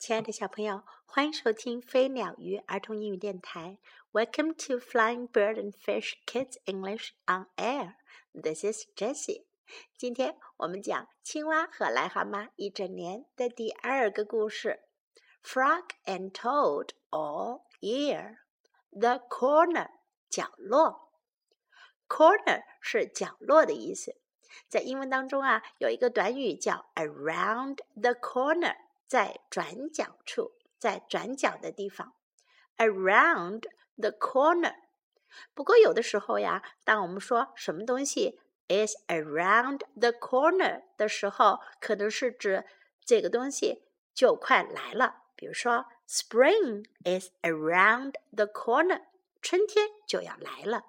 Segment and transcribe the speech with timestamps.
[0.00, 3.76] 亲爱的小朋友，欢迎收听飞鸟鱼儿童英语电台。
[4.12, 7.96] Welcome to Flying Bird and Fish Kids English on Air.
[8.32, 9.44] This is Jessie.
[9.98, 14.84] 今天我们讲青蛙和癞蛤蟆一整年的第二个故事。
[15.44, 18.38] Frog and Toad all year.
[18.92, 19.90] The corner
[20.30, 21.10] 角落。
[22.08, 24.16] Corner 是角落的意思。
[24.66, 28.76] 在英文当中啊，有一个短语叫 around the corner。
[29.10, 32.14] 在转角处，在转角的地方
[32.76, 33.62] ，around
[33.96, 34.76] the corner。
[35.52, 38.38] 不过有的时候呀，当我们说什么东西
[38.68, 42.64] is around the corner 的时候，可能是指
[43.04, 43.82] 这个东西
[44.14, 45.24] 就快来了。
[45.34, 49.02] 比如说，Spring is around the corner，
[49.42, 50.84] 春天就要来了。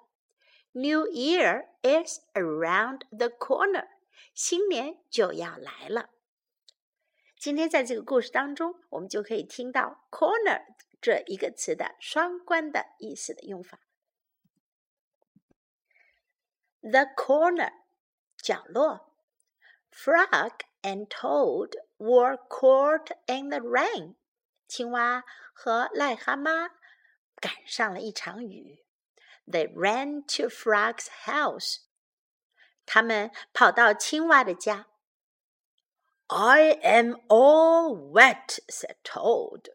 [0.70, 3.88] New Year is around the corner，
[4.32, 6.10] 新年就要来了。
[7.42, 10.62] 今天在这个故事当中，我们就可以听到 “corner”
[11.00, 13.80] 这一个词的双关的意思的用法。
[16.82, 17.72] The corner，
[18.36, 19.12] 角落。
[19.90, 24.14] Frog and Toad were caught in the rain。
[24.68, 26.70] 青蛙和癞蛤蟆
[27.40, 28.84] 赶上了一场雨。
[29.48, 31.78] They ran to Frog's house。
[32.86, 34.86] 他们跑到青蛙的家。
[36.31, 39.69] I am all wet," said Toad.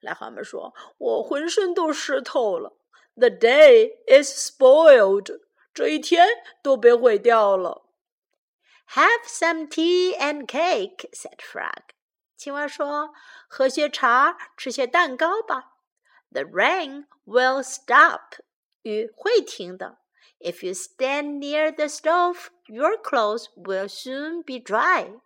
[0.00, 2.76] 癞蛤蟆说：“我浑身都湿透了。”
[3.16, 5.40] The day is spoiled.
[5.74, 6.26] 这一天
[6.62, 7.84] 都被毁掉了。
[8.90, 11.90] Have some tea and cake," said Frog.
[12.36, 13.12] 青蛙说：“
[13.48, 15.78] 喝些茶，吃些蛋糕吧。”
[16.30, 18.40] The rain will stop.
[18.82, 19.98] 雨会停的。
[20.40, 25.20] If you stand near the stove, your clothes will soon be dry.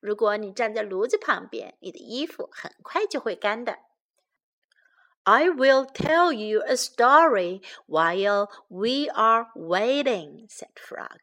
[0.00, 3.78] 如果你站在炉子旁边，你的衣服很快就会干的。
[5.24, 11.20] I will tell you a story while we are waiting," said Frog.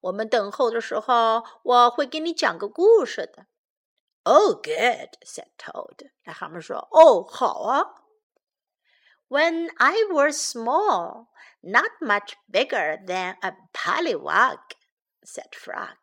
[0.00, 3.46] 我们等候的时候，我会给你讲个故事的。
[4.24, 6.10] Oh, good," said Toad.
[6.24, 7.94] 癞蛤蟆说：“哦，好啊。”
[9.28, 11.28] When I was small,
[11.60, 14.58] not much bigger than a pollywog,"
[15.22, 15.96] said Frog.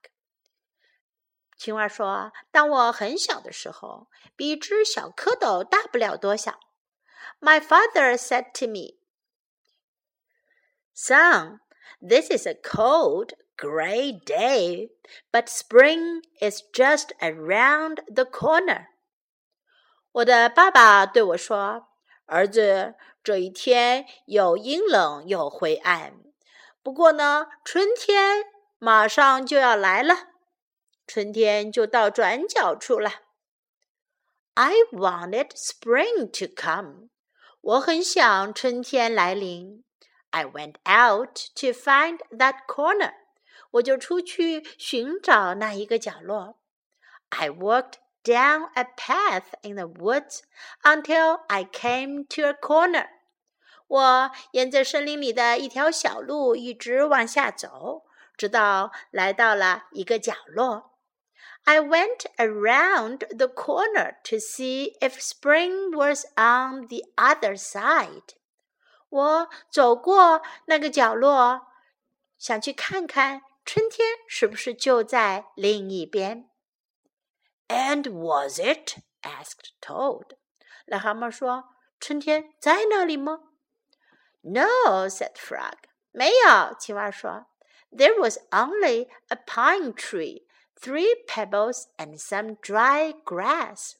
[1.62, 6.58] 青蛙说：“当我很小的时候，比一只小蝌蚪大不了多少。”
[7.38, 8.98] My father said to me,
[10.92, 11.60] "Son,
[12.00, 14.90] this is a cold, gray day,
[15.30, 18.86] but spring is just around the corner."
[20.10, 21.86] 我的爸爸对我说
[22.26, 26.14] ：“儿子，这一天又阴冷又灰暗，
[26.82, 28.46] 不过呢，春天
[28.80, 30.30] 马上就要来了。”
[31.11, 33.11] 春天就到转角处了。
[34.55, 37.09] I wanted spring to come。
[37.61, 39.83] 我很想春天来临。
[40.31, 43.13] I went out to find that corner。
[43.71, 46.59] 我就出去寻找那一个角落。
[47.29, 50.41] I walked down a path in the woods
[50.83, 53.07] until I came to a corner。
[53.87, 58.03] 我沿着森林里的一条小路一直往下走，
[58.35, 60.90] 直到来到了一个角落。
[61.65, 68.35] I went around the corner to see if spring was on the other side.
[69.09, 71.67] 我走过那个角落，
[72.37, 76.49] 想去看看春天是不是就在另一边。
[77.67, 78.99] And was it?
[79.21, 80.37] asked Toad.
[80.85, 81.65] 癞蛤蟆说：“
[81.99, 83.41] 春天在那里吗？”
[84.41, 85.75] No, said Frog.
[86.11, 87.47] 没有，青蛙说。
[87.91, 90.45] There was only a pine tree
[90.81, 93.93] three pebbles and some dry grass。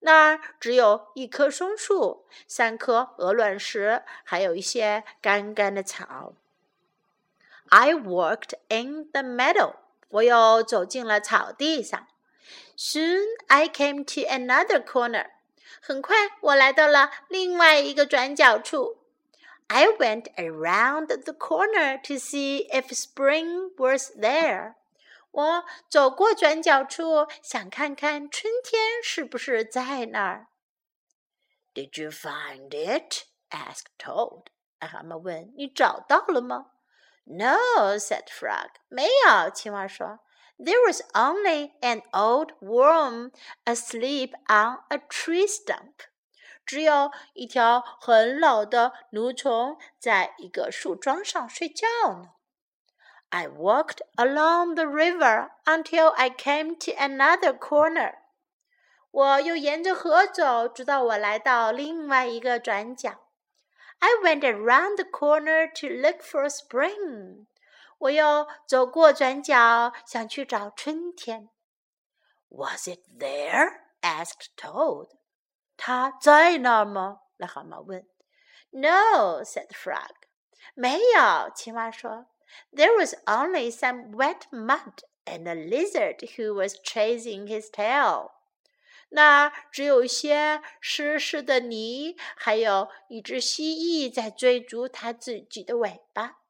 [0.00, 6.34] 那儿只有一棵松树，三颗鹅卵石，还有一些干干的草。
[7.70, 9.76] I walked in the meadow。
[10.10, 12.06] 我又走进了草地上。
[12.76, 15.30] Soon I came to another corner。
[15.80, 18.98] 很快，我来到了另外一个转角处。
[19.68, 24.74] I went around the corner to see if spring was there。
[25.31, 30.47] 我走过转角处，想看看春天是不是在那儿。
[31.73, 33.25] Did you find it?
[33.49, 34.45] asked Toad.
[34.79, 36.71] 癞蛤蟆问：“你找到了吗
[37.25, 38.69] ？”No, said Frog.
[38.87, 40.19] 没有，青蛙说。
[40.57, 43.31] There was only an old worm
[43.65, 45.93] asleep on a tree stump.
[46.65, 52.31] 只有一条很老的蠕虫在一个树桩上睡觉呢。
[53.30, 58.14] I walked along the river until I came to another corner.
[59.10, 63.28] 我又沿着河走，直到我来到另外一个转角。
[63.98, 67.46] I went around the corner to look for spring。
[67.98, 71.50] 我又走过转角，想去找春天。
[72.48, 73.80] Was it there?
[74.02, 75.10] asked Toad.
[75.76, 77.20] 它在那儿吗？
[77.38, 78.06] 癞蛤蟆问。
[78.70, 80.10] No, said the frog.
[80.74, 82.26] 没有，青蛙说。
[82.72, 88.32] There was only some wet mud and a lizard who was chasing his tail.
[89.10, 96.40] 那只有些湿湿的泥，还有一只蜥蜴在追逐它自己的尾巴。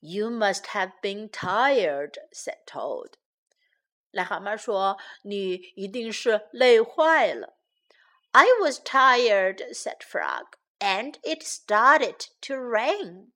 [0.00, 3.12] You must have been tired," said Toad.
[4.12, 7.56] 癞蛤蟆说：“你一定是累坏了。”
[8.32, 10.46] I was tired," said Frog,
[10.78, 13.32] "and it started to rain."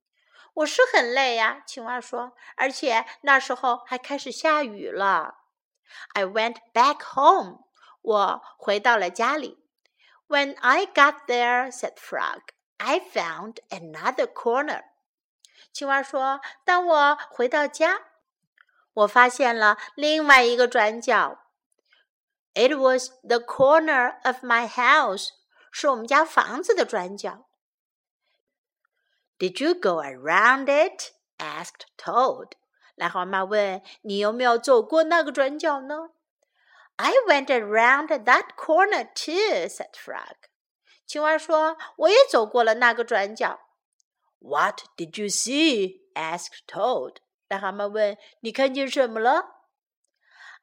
[0.54, 5.38] 我是很累呀，青蛙说，而且那时候还开始下雨了。
[6.14, 7.64] I went back home.
[8.02, 9.58] 我回到了家里。
[10.28, 12.40] When I got there, said Frog,
[12.78, 14.84] I found another corner.
[15.72, 18.00] 青蛙说：“当我回到家，
[18.92, 21.40] 我发现了另外一个转角。
[22.54, 25.28] It was the corner of my house，
[25.70, 27.46] 是我们家房子的转角。
[29.39, 31.11] Did you go around it?
[31.37, 32.53] asked Toad.
[32.95, 36.11] 癞蛤蟆问：“你有没有走过那个转角呢？”
[36.97, 40.35] I went around that corner too," said Frog.
[41.05, 43.59] 青蛙说：“我也走过了那个转角。”
[44.39, 46.01] What did you see?
[46.13, 47.17] asked Toad.
[47.49, 49.55] 癞蛤蟆问：“你看见什么了？”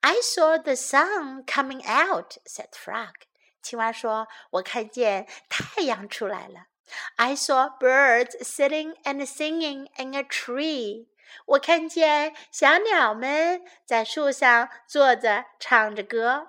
[0.00, 3.12] I saw the sun coming out," said Frog.
[3.60, 6.68] 青蛙说：“我看见太阳出来了。”
[7.16, 11.06] I saw birds sitting and singing in a tree.
[11.46, 16.48] 我看见小鸟们在树上坐着，唱着歌。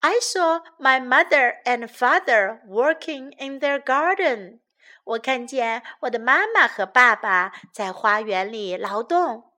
[0.00, 4.60] I saw my mother and father working in their garden。
[5.04, 9.52] 我看见我的妈妈和爸爸在花园里劳动。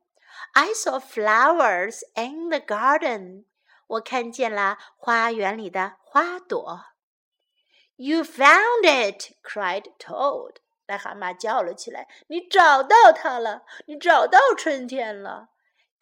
[0.52, 3.44] I saw flowers in the garden。
[3.86, 6.84] 我看见了花园里的花朵。
[7.96, 9.32] You found it!
[9.42, 10.56] cried Toad.
[10.86, 13.62] 癞蛤蟆叫了起来：“你找到它了！
[13.86, 15.48] 你找到春天了！”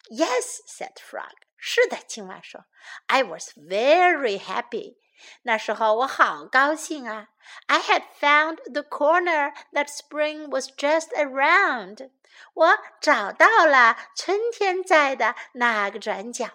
[0.09, 1.35] Yes, said Frog.
[1.57, 4.97] 是的，青蛙说：“I was very happy.
[5.43, 7.27] 那时候我好高兴啊！
[7.67, 12.09] I had found the corner that spring was just around.
[12.53, 16.51] 我找到了春天在的那个转角。”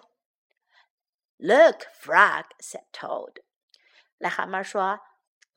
[1.37, 3.43] Look, Frog, said Toad.
[4.19, 4.99] 癞蛤蟆说：“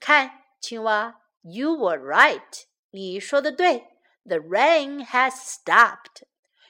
[0.03, 2.65] 看，青蛙。” You were right.
[2.91, 3.95] 你说的对。
[4.25, 6.25] The rain has stopped.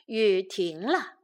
[0.07, 1.15] 雨停了。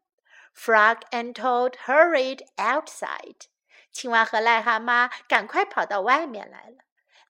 [0.57, 3.47] Frog and Toad hurried outside.
[3.93, 6.79] 青蛙和癞蛤蟆赶快跑到外面来了。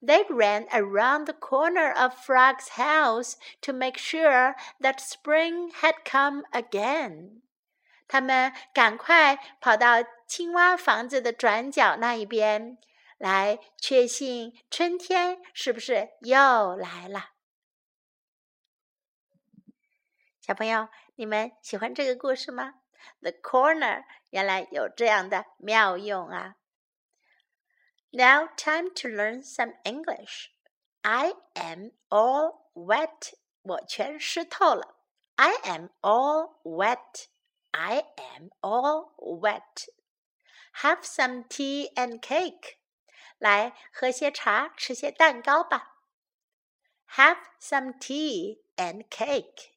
[0.01, 6.45] They ran around the corner of Frog's house to make sure that spring had come
[6.53, 7.43] again.
[8.07, 12.79] 他们赶快跑到青蛙房子的转角那一边，
[13.19, 17.31] 来确信春天是不是又来了？
[20.41, 22.75] 小朋友，你们喜欢这个故事吗？
[23.21, 26.57] The corner 原来有这样的妙用啊！
[28.11, 30.51] Now time to learn some English.
[31.03, 33.35] I am all wet.
[33.63, 34.97] 我全湿透了。
[35.37, 37.27] I am all wet.
[37.71, 39.89] I am all wet.
[40.83, 42.78] Have some tea and cake.
[43.40, 45.96] 来喝些茶，吃些蛋糕吧。
[47.16, 49.72] Have some tea and cake.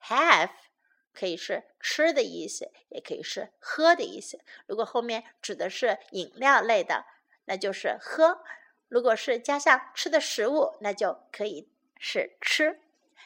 [0.00, 0.52] Have
[1.12, 4.40] 可以是吃的意思，也可以是喝的意思。
[4.66, 7.04] 如果后面指的是饮料类的，
[7.44, 8.42] 那就是喝；
[8.88, 12.80] 如果是加上吃的食物，那就可以是吃。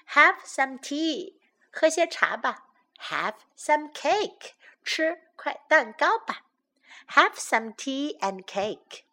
[0.09, 1.38] Have some tea，
[1.71, 2.67] 喝些茶吧。
[2.99, 4.52] Have some cake，
[4.83, 6.47] 吃块蛋糕吧。
[7.09, 9.05] Have some tea and cake。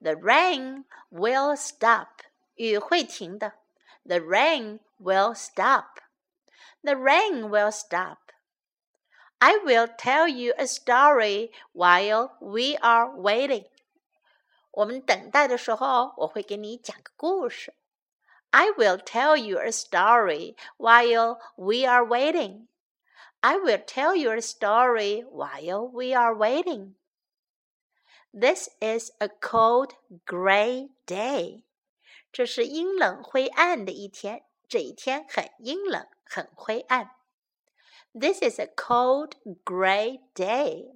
[0.00, 2.08] The rain will stop.
[2.56, 3.54] 雨会停的。
[4.04, 6.00] The rain will stop.
[6.82, 8.18] The rain will stop.
[9.38, 13.66] I will tell you a story while we are waiting.
[14.70, 17.74] 我们等待的时候，我会给你讲个故事。
[18.50, 22.68] I will tell you a story while we are waiting.
[23.40, 26.94] I will tell you a story while we are waiting.
[28.32, 29.92] This is a cold,
[30.26, 31.64] gray day.
[32.32, 34.44] 这是阴冷灰暗的一天。
[34.66, 37.16] 这一天很阴冷，很灰暗。
[38.12, 39.32] This is a cold,
[39.64, 40.94] gray day.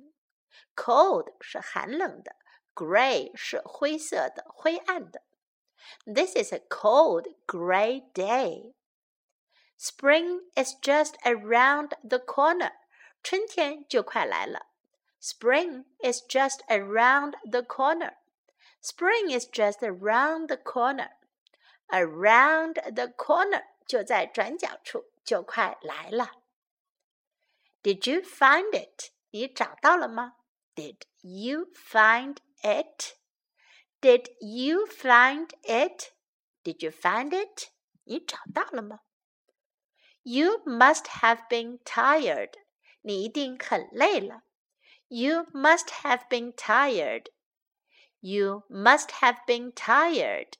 [0.74, 2.36] Cold 是寒冷的，
[2.74, 5.22] gray 是灰色的、灰暗的。
[6.06, 8.74] This is a cold, gray day.
[9.78, 12.72] Spring is just around the corner.
[13.22, 14.66] 春天就快来了。
[15.22, 18.12] Spring is just around the corner.
[18.80, 21.10] Spring is just around the corner.
[21.90, 26.30] Around the corner 就在转角处，就快来了。
[27.82, 29.10] Did you find it?
[29.30, 30.36] 你找到了吗？
[30.74, 33.16] Did you find it?
[34.00, 36.12] Did you find it?
[36.62, 37.70] Did you find it?
[38.04, 39.00] 你找到了吗？
[40.22, 42.52] You must have been tired.
[43.00, 44.42] 你一定很累了。
[45.12, 47.30] You must have been tired.
[48.20, 50.58] You must have been tired.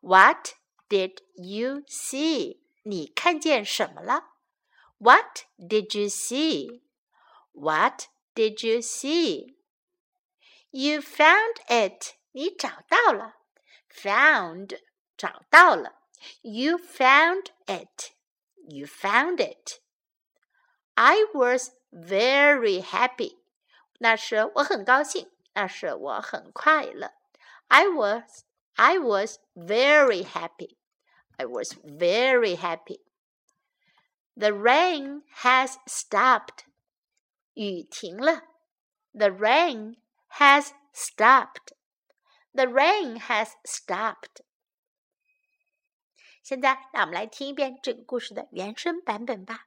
[0.00, 0.54] What
[0.88, 2.60] did you see?
[2.82, 4.34] 你看见什么了？
[4.98, 6.82] What did you see?
[7.52, 9.54] What did you see?
[10.70, 12.14] You found it.
[12.32, 13.36] 你找到了。
[14.02, 14.80] Found
[15.16, 15.94] 找到了。
[16.42, 18.12] You found it.
[18.66, 19.80] You found it.
[20.94, 23.38] I was very happy.
[23.98, 27.12] 那时我很高兴，那时我很快乐。
[27.68, 28.44] I was
[28.74, 30.76] I was very happy.
[31.36, 33.00] I was very happy.
[34.36, 36.64] The rain has stopped.
[37.54, 38.42] 雨停了。
[39.12, 39.96] The rain
[40.38, 41.72] has stopped.
[42.52, 44.42] The rain has stopped.
[46.42, 49.66] 现在，让我们来听一遍这个故事的原声版本吧。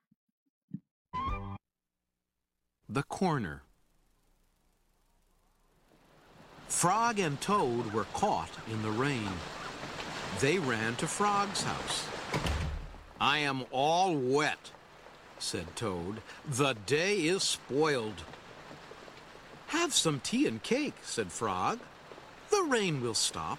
[2.93, 3.63] The corner.
[6.69, 9.31] Frog and Toad were caught in the rain.
[10.41, 12.07] They ran to Frog's house.
[13.19, 14.73] I am all wet,
[15.39, 16.21] said Toad.
[16.47, 18.25] The day is spoiled.
[19.69, 21.79] Have some tea and cake, said Frog.
[22.51, 23.59] The rain will stop.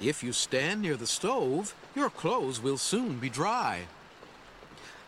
[0.00, 3.82] If you stand near the stove, your clothes will soon be dry.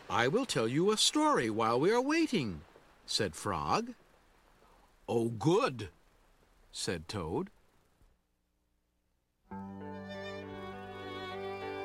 [0.09, 2.61] I will tell you a story while we are waiting,
[3.07, 3.95] said Frog.
[5.09, 5.89] Oh, good,
[6.73, 7.51] said Toad.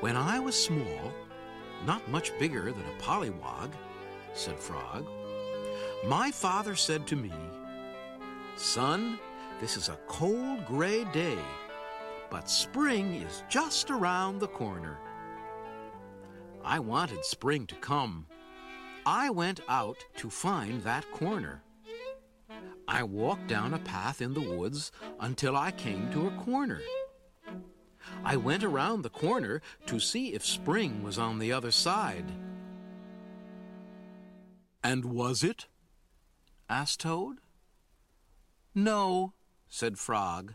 [0.00, 1.12] When I was small,
[1.84, 3.72] not much bigger than a pollywog,
[4.32, 5.06] said Frog,
[6.06, 7.32] my father said to me,
[8.56, 9.18] Son,
[9.60, 11.38] this is a cold gray day,
[12.30, 14.98] but spring is just around the corner.
[16.64, 18.26] I wanted spring to come.
[19.06, 21.62] I went out to find that corner.
[22.86, 26.80] I walked down a path in the woods until I came to a corner.
[28.24, 32.26] I went around the corner to see if spring was on the other side.
[34.82, 35.66] And was it?
[36.68, 37.38] asked Toad.
[38.74, 39.34] No,
[39.68, 40.54] said Frog.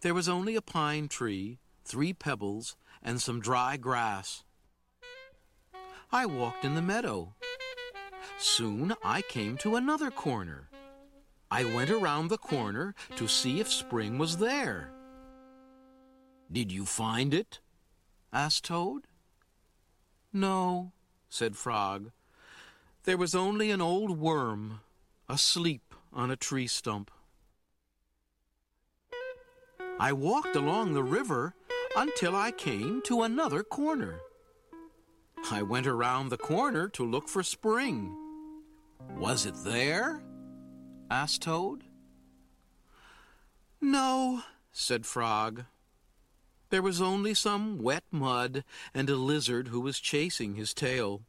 [0.00, 4.44] There was only a pine tree, three pebbles, and some dry grass.
[6.12, 7.34] I walked in the meadow.
[8.42, 10.70] Soon I came to another corner.
[11.50, 14.90] I went around the corner to see if spring was there.
[16.50, 17.60] Did you find it?
[18.32, 19.02] asked Toad.
[20.32, 20.92] No,
[21.28, 22.12] said Frog.
[23.04, 24.80] There was only an old worm
[25.28, 27.10] asleep on a tree stump.
[29.98, 31.52] I walked along the river
[31.94, 34.20] until I came to another corner.
[35.50, 38.16] I went around the corner to look for spring.
[39.16, 40.22] Was it there?
[41.10, 41.84] asked Toad.
[43.80, 44.42] No,
[44.72, 45.64] said Frog.
[46.70, 48.64] There was only some wet mud
[48.94, 51.22] and a lizard who was chasing his tail.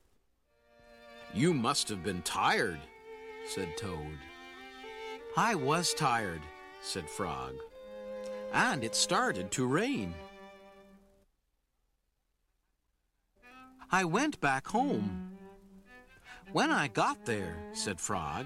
[1.33, 2.79] You must have been tired,
[3.47, 4.17] said Toad.
[5.35, 6.41] I was tired,
[6.81, 7.55] said Frog.
[8.53, 10.13] And it started to rain.
[13.91, 15.31] I went back home.
[16.53, 18.45] When I got there, said Frog,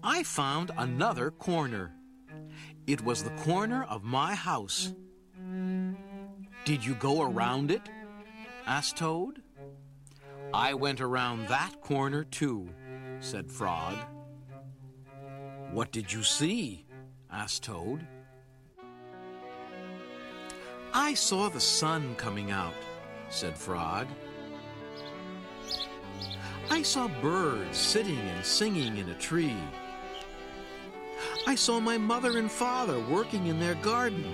[0.00, 1.92] I found another corner.
[2.86, 4.94] It was the corner of my house.
[6.64, 7.82] Did you go around it?
[8.64, 9.42] asked Toad.
[10.54, 12.68] I went around that corner too,
[13.18, 13.96] said Frog.
[15.72, 16.86] What did you see?
[17.28, 18.06] asked Toad.
[20.94, 22.74] I saw the sun coming out,
[23.30, 24.06] said Frog.
[26.72, 29.58] I saw birds sitting and singing in a tree.
[31.46, 34.24] I saw my mother and father working in their garden.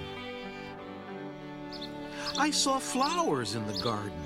[2.38, 4.22] I saw flowers in the garden.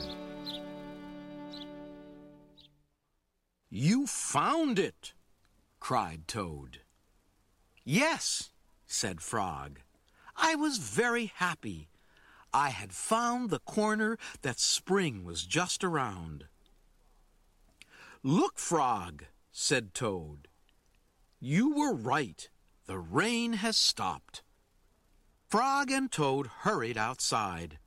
[3.71, 5.15] You found it,
[5.81, 6.81] cried Toad.
[7.83, 8.51] Yes,
[8.87, 9.81] said Frog.
[10.37, 11.89] I was very happy.
[12.53, 16.45] I had found the corner that spring was just around.
[18.25, 20.47] Look, Frog, said Toad.
[21.41, 22.49] You were right.
[22.87, 24.45] The rain has stopped.
[25.49, 27.81] Frog and Toad hurried outside.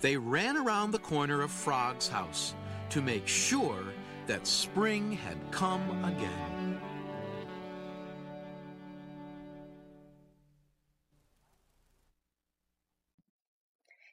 [0.00, 2.54] They ran around the corner of Frog's house
[2.90, 3.82] to make sure
[4.28, 6.80] that spring had come again.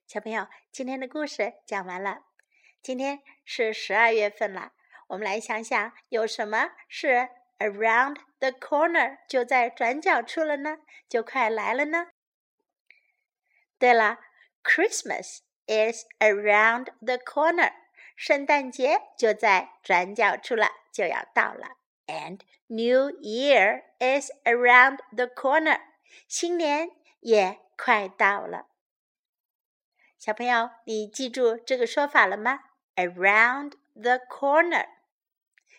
[0.08, 0.20] 小
[2.86, 4.74] 今天是十二月份了，
[5.08, 10.78] 我们来想想有什么是 around the corner 就在转角处了呢？
[11.10, 12.10] 就快来了呢。
[13.80, 14.20] 对了
[14.64, 17.74] ，Christmas is around the corner，
[18.16, 21.78] 圣诞节就在转角处了，就要到了。
[22.06, 25.82] And New Year is around the corner，
[26.28, 28.68] 新年也快到了。
[30.20, 32.60] 小朋友，你记住这个说法了吗
[32.97, 34.87] ？Around the corner。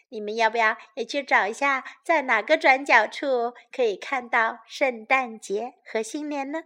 [0.10, 6.63] 你们要不要也去找一下，在哪个转角处可以看到圣诞节和新年呢？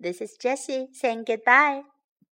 [0.00, 1.84] This is Jessie saying goodbye.